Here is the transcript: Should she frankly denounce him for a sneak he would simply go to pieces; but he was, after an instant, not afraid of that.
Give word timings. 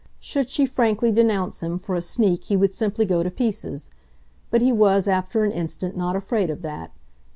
Should 0.19 0.49
she 0.49 0.65
frankly 0.65 1.11
denounce 1.11 1.61
him 1.61 1.77
for 1.77 1.93
a 1.95 2.01
sneak 2.01 2.45
he 2.45 2.57
would 2.57 2.73
simply 2.73 3.05
go 3.05 3.21
to 3.21 3.29
pieces; 3.29 3.91
but 4.49 4.59
he 4.59 4.71
was, 4.71 5.07
after 5.07 5.43
an 5.43 5.51
instant, 5.51 5.95
not 5.95 6.15
afraid 6.15 6.49
of 6.49 6.63
that. 6.63 6.89